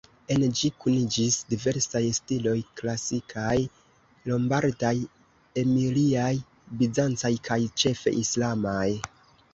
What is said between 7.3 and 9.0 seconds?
kaj ĉefe islamaj.